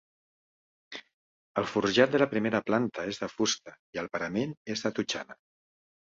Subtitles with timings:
[1.61, 5.37] El forjat de la primera planta és de fusta i el parament és de totxana.